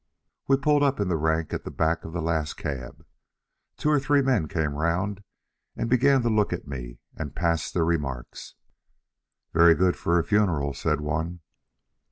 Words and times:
We 0.47 0.57
pulled 0.57 0.81
up 0.81 0.99
in 0.99 1.09
the 1.09 1.15
rank 1.15 1.53
at 1.53 1.63
the 1.63 1.69
back 1.69 2.03
of 2.03 2.11
the 2.11 2.23
last 2.23 2.55
cab. 2.57 3.05
Two 3.77 3.91
or 3.91 3.99
three 3.99 4.23
men 4.23 4.47
came 4.47 4.73
round 4.73 5.23
and 5.75 5.91
began 5.91 6.23
to 6.23 6.29
look 6.29 6.51
at 6.51 6.67
me 6.67 6.97
and 7.15 7.35
pass 7.35 7.69
their 7.71 7.85
remarks. 7.85 8.55
"Very 9.53 9.75
good 9.75 9.95
for 9.95 10.17
a 10.17 10.23
funeral," 10.23 10.73
said 10.73 11.01
one. 11.01 11.41